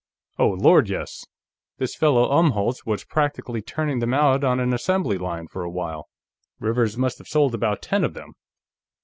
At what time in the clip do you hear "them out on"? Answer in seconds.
3.99-4.59